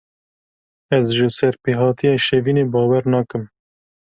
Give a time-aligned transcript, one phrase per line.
[0.97, 3.43] Ez ji serpêhatiya Şevînê bawer nakim.